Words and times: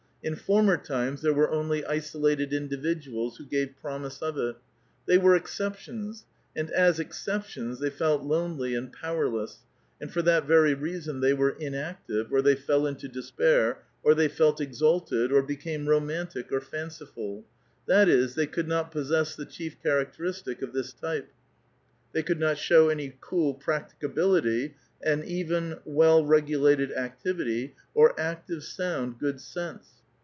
In 0.23 0.35
former 0.35 0.77
times 0.77 1.23
there 1.23 1.33
were 1.33 1.49
only 1.49 1.83
isolated 1.83 2.53
individuals, 2.53 3.33
I 3.33 3.37
'who 3.43 3.49
gave 3.49 3.73
promise 3.81 4.21
of 4.21 4.37
it; 4.37 4.55
they 5.07 5.17
were 5.17 5.35
exceptions, 5.35 6.25
and 6.55 6.69
as 6.69 6.99
ex 6.99 7.25
\ 7.25 7.25
ceptions 7.25 7.79
they 7.79 7.89
felt 7.89 8.21
lonel}' 8.21 8.77
and 8.77 8.93
powerless, 8.93 9.61
and 9.99 10.13
for 10.13 10.21
that 10.21 10.45
very' 10.45 10.75
:reason 10.75 11.21
they 11.21 11.33
were 11.33 11.55
inactive, 11.59 12.31
or 12.31 12.43
they 12.43 12.53
fell 12.53 12.85
into 12.85 13.09
desi)air, 13.09 13.77
or 14.03 14.13
they 14.13 14.27
felt 14.27 14.61
exalted, 14.61 15.31
or 15.31 15.41
became 15.41 15.89
romantic 15.89 16.51
or 16.51 16.61
fanciful; 16.61 17.43
that 17.87 18.07
is, 18.07 18.35
they 18.35 18.45
c?ould 18.45 18.67
not 18.67 18.91
possess 18.91 19.35
the 19.35 19.43
chief 19.43 19.81
characteristic 19.81 20.61
of 20.61 20.71
this 20.71 20.93
type; 20.93 21.31
they 22.13 22.21
could 22.21 22.39
not 22.39 22.59
show 22.59 22.89
any 22.89 23.17
cool 23.21 23.55
practicability, 23.55 24.75
an 25.01 25.23
even, 25.23 25.79
well 25.83 26.19
x 26.31 26.47
egulated 26.47 26.95
activity, 26.95 27.73
or 27.95 28.13
active, 28.19 28.63
sound 28.63 29.17
good 29.17 29.41
sense. 29.41 29.93